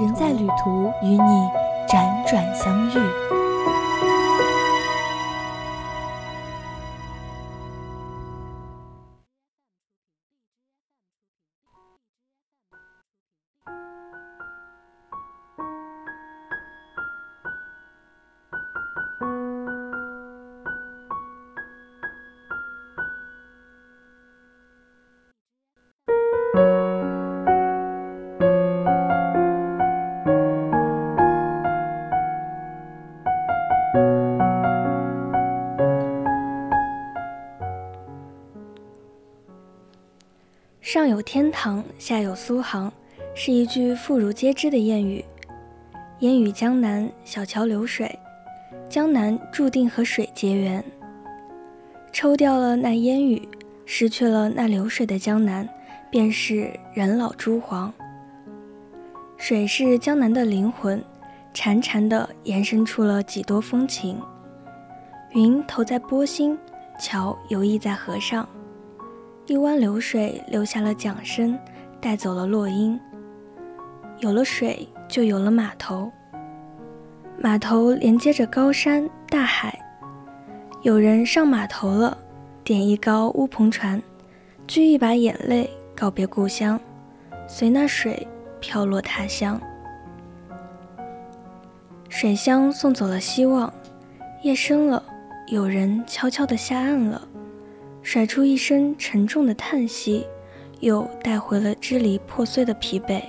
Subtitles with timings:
[0.00, 1.50] 人在旅途，与你
[1.86, 3.39] 辗转相遇。
[41.22, 42.92] 天堂，下有苏杭，
[43.34, 45.24] 是一句妇孺皆知的谚语。
[46.20, 48.18] 烟雨江南，小桥流水，
[48.88, 50.84] 江南注定和水结缘。
[52.12, 53.48] 抽掉了那烟雨，
[53.86, 55.68] 失去了那流水的江南，
[56.10, 57.92] 便是人老珠黄。
[59.36, 61.02] 水是江南的灵魂，
[61.54, 64.20] 潺潺地延伸出了几多风情。
[65.32, 66.58] 云投在波心，
[67.00, 68.46] 桥游弋在河上。
[69.50, 71.58] 一湾流水留下了桨声，
[72.00, 72.96] 带走了落英。
[74.20, 76.08] 有了水，就有了码头。
[77.36, 79.76] 码头连接着高山大海。
[80.82, 82.16] 有人上码头了，
[82.62, 84.00] 点一篙乌篷船，
[84.68, 86.78] 掬一把眼泪，告别故乡，
[87.48, 88.24] 随那水
[88.60, 89.60] 飘落他乡。
[92.08, 93.72] 水乡送走了希望。
[94.44, 95.02] 夜深了，
[95.48, 97.20] 有人悄悄地下岸了。
[98.02, 100.26] 甩出一声沉重的叹息，
[100.80, 103.22] 又带回了支离破碎的疲惫。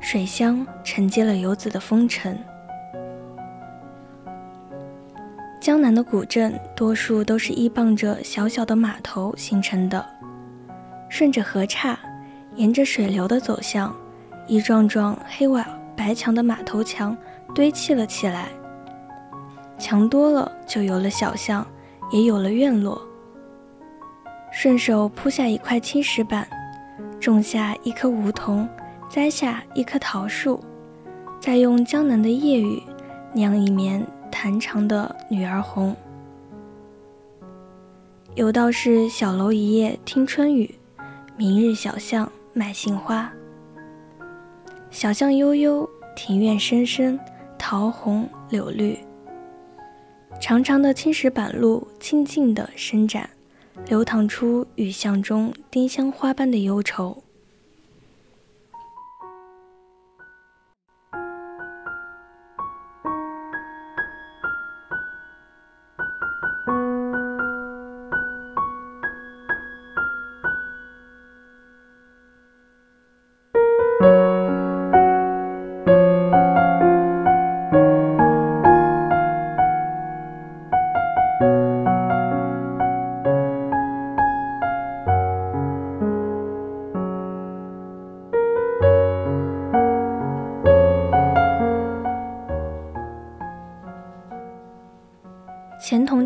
[0.00, 2.36] 水乡承接了游子的风尘。
[5.60, 10.04] 江南的古镇多数都是依傍着小小的码头形成的，
[11.08, 11.96] 顺着河岔，
[12.56, 13.94] 沿着水流的走向，
[14.48, 15.64] 一幢幢黑瓦
[15.96, 17.16] 白墙的码头墙
[17.54, 18.48] 堆砌了起来。
[19.78, 21.64] 墙多了，就有了小巷，
[22.10, 23.00] 也有了院落。
[24.54, 26.46] 顺手铺下一块青石板，
[27.18, 28.68] 种下一棵梧桐，
[29.08, 30.62] 栽下一棵桃树，
[31.40, 32.80] 再用江南的夜雨
[33.32, 35.96] 酿一绵弹长的女儿红。
[38.34, 40.74] 有道是小楼一夜听春雨，
[41.34, 43.32] 明日小巷买杏花。
[44.90, 47.18] 小巷悠悠，庭院深深，
[47.58, 48.98] 桃红柳绿。
[50.38, 53.28] 长长的青石板路，静静地伸展。
[53.88, 57.21] 流淌出雨巷中丁香花般的忧愁。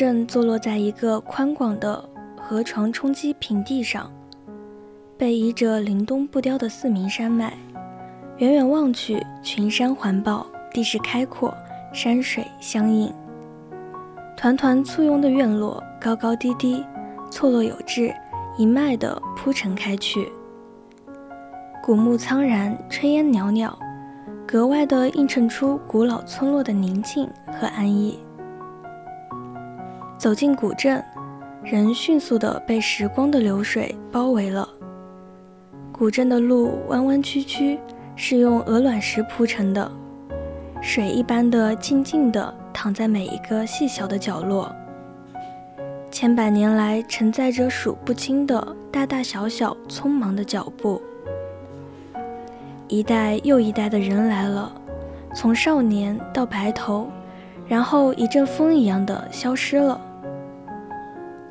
[0.00, 2.02] 镇坐落在一个宽广的
[2.34, 4.10] 河床冲积平地上，
[5.18, 7.52] 背依着林东不凋的四明山脉，
[8.38, 11.54] 远远望去，群山环抱，地势开阔，
[11.92, 13.12] 山水相映。
[14.38, 16.82] 团团簇拥的院落，高高低低，
[17.30, 18.10] 错落有致，
[18.56, 20.32] 一脉地铺陈开去。
[21.82, 23.78] 古木苍然，炊烟袅袅，
[24.46, 28.18] 格外的映衬出古老村落的宁静和安逸。
[30.20, 31.02] 走进古镇，
[31.64, 34.68] 人迅速地被时光的流水包围了。
[35.90, 37.78] 古镇的路弯弯曲曲，
[38.16, 39.90] 是用鹅卵石铺成的，
[40.82, 44.70] 水一般的静静地躺在每一个细小的角落。
[46.10, 51.00] 千百年来承载着数不清的大大小小匆忙的脚步，
[52.88, 54.70] 一代又一代的人来了，
[55.34, 57.08] 从少年到白头，
[57.66, 59.98] 然后一阵风一样的消失了。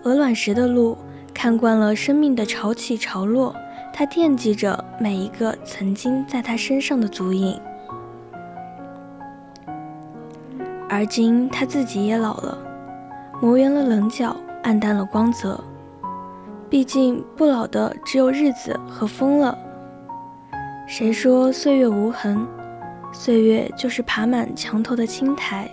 [0.09, 0.97] 鹅卵石的路，
[1.35, 3.56] 看惯了生命的潮起潮落，
[3.94, 7.56] 他惦记着每一个曾经在他身上的足印。
[10.89, 12.57] 而今他自己也老了，
[13.39, 15.63] 磨圆了棱角，暗淡了光泽。
[16.71, 19.56] 毕竟不老的只有日子和风了。
[20.88, 22.47] 谁说岁月无痕？
[23.11, 25.69] 岁月就是爬满墙头的青苔，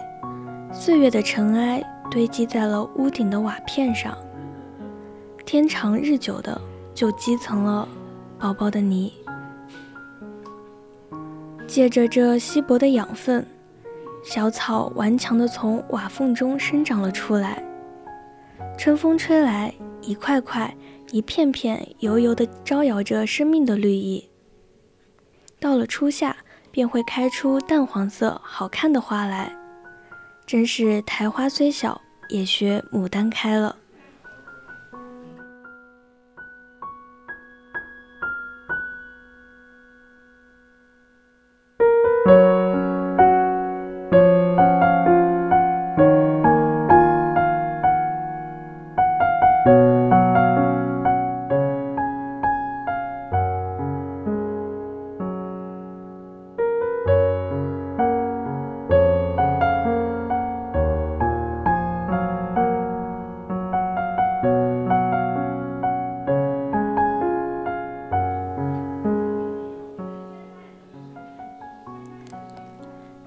[0.71, 4.17] 岁月的尘埃堆积在了屋顶的瓦片上，
[5.47, 6.61] 天长日久的
[6.93, 7.89] 就积层了
[8.37, 9.13] 薄薄的泥。
[11.67, 13.47] 借着这稀薄的养分，
[14.25, 17.63] 小草顽强地从瓦缝中生长了出来。
[18.77, 19.73] 春风吹来，
[20.03, 20.77] 一块块、
[21.13, 24.29] 一片片油油地招摇着生命的绿意。
[25.59, 26.37] 到了初夏。
[26.73, 29.51] 便会开出淡黄色、好看的花来，
[30.47, 31.99] 真是苔花虽小，
[32.29, 33.75] 也学牡丹开了。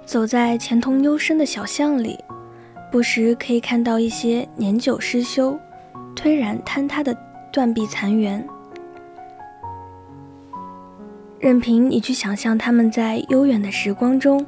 [0.10, 2.18] 走在钱通幽深的小巷里，
[2.92, 5.56] 不时可以看到一些年久失修、
[6.16, 7.16] 颓然坍塌的
[7.54, 8.44] 断壁残垣。
[11.38, 14.44] 任凭你去想象他们在悠远的时光中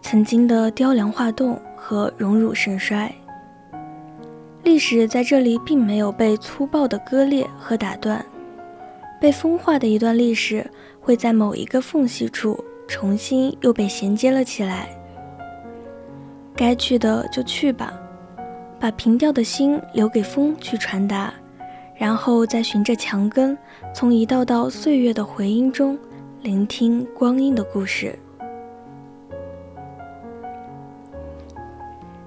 [0.00, 3.14] 曾经的雕梁画栋和荣辱盛衰。
[4.62, 8.24] 历史在这里并没有被粗暴的割裂和打断，
[9.20, 10.66] 被风化的一段历史
[10.98, 12.58] 会在某一个缝隙处。
[12.86, 14.88] 重新又被衔接了起来。
[16.56, 17.92] 该去的就去吧，
[18.78, 21.34] 把平调的心留给风去传达，
[21.96, 23.56] 然后再循着墙根，
[23.92, 25.98] 从一道道岁月的回音中，
[26.42, 28.16] 聆听光阴的故事。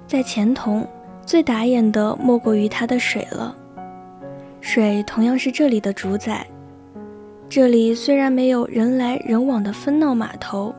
[0.06, 0.86] 在钱塘，
[1.26, 3.56] 最打眼的莫过于它的水了。
[4.60, 6.46] 水同样是这里的主宰。
[7.50, 10.76] 这里虽然没有人来人往的纷闹码头，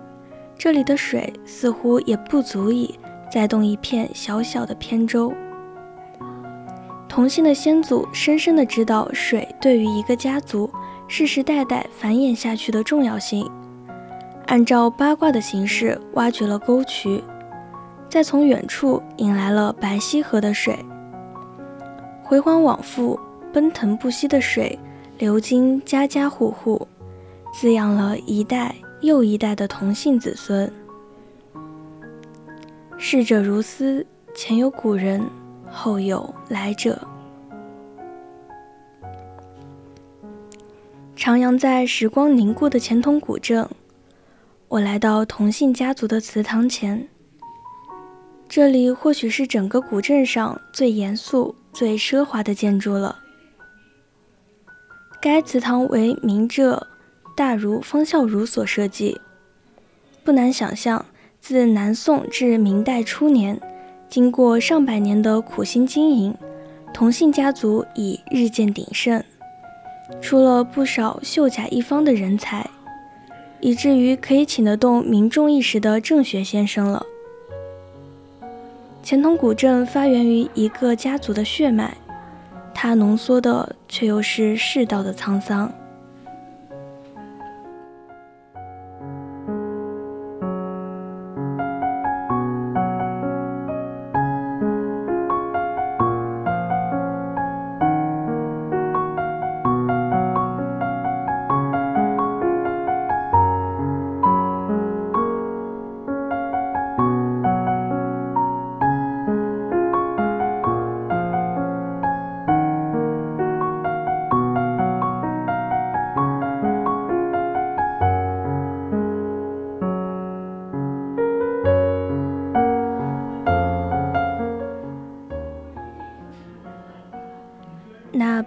[0.57, 2.95] 这里的水似乎也不足以
[3.33, 5.33] 载动一片小小的扁舟。
[7.09, 10.71] 同姓的先祖深深的知道水对于一个家族
[11.09, 13.51] 世世代代繁衍下去的重要性，
[14.47, 17.25] 按照八卦的形式挖掘了沟渠，
[18.11, 20.79] 再从远处引来了白溪河的水，
[22.23, 23.19] 回环往复，
[23.55, 24.79] 奔腾不息的水。
[25.19, 26.87] 流经家家户户，
[27.53, 30.73] 滋养了一代又一代的同姓子孙。
[32.97, 35.21] 逝者如斯，前有古人，
[35.69, 37.01] 后有来者。
[41.17, 43.69] 徜徉在时光凝固的钱塘古镇，
[44.69, 47.09] 我来到同姓家族的祠堂前。
[48.49, 53.19] 这里或许是整个古镇上最严肃、最奢华的建筑了。
[55.21, 56.87] 该祠堂为明浙
[57.37, 59.21] 大儒方孝孺所设计，
[60.23, 61.05] 不难想象，
[61.41, 63.61] 自南宋至明代初年，
[64.09, 66.37] 经过上百年的苦心经营，
[66.95, 69.23] 同姓家族已日渐鼎盛，
[70.21, 72.71] 出了不少秀甲一方的人才，
[73.59, 77.05] 以至于可以请得动民众一时的郑学先生了。
[79.03, 81.97] 钱塘古镇发源于一个家族的血脉。
[82.81, 85.69] 它浓缩的，却又是世道的沧桑。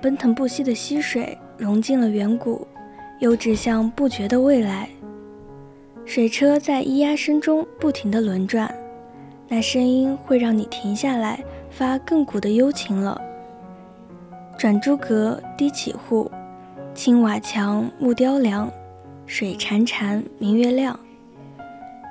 [0.01, 2.67] 奔腾不息的溪水融进了远古，
[3.19, 4.89] 又指向不绝的未来。
[6.05, 8.73] 水车在咿呀声中不停地轮转，
[9.47, 13.21] 那声音会让你停下来发亘古的幽情了。
[14.57, 16.29] 转朱阁，低绮户，
[16.95, 18.71] 青瓦墙，木雕梁，
[19.27, 20.99] 水潺潺，明月亮。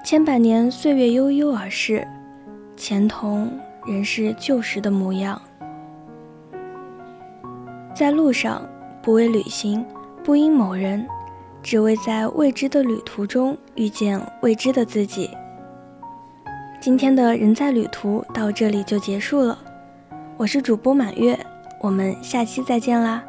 [0.04, 2.06] 千百年岁月悠悠而逝，
[2.76, 3.50] 前同
[3.84, 5.40] 仍是旧时的模样。
[8.00, 8.66] 在路上，
[9.02, 9.84] 不为旅行，
[10.24, 11.06] 不因某人，
[11.62, 15.28] 只为在未知的旅途中遇见未知的自己。
[16.80, 19.58] 今天的人在旅途到这里就结束了，
[20.38, 21.38] 我是主播满月，
[21.78, 23.22] 我们下期再见啦。